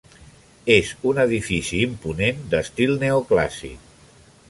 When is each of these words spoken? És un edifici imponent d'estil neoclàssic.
És 0.75 0.93
un 1.09 1.19
edifici 1.25 1.83
imponent 1.89 2.43
d'estil 2.55 2.99
neoclàssic. 3.07 3.97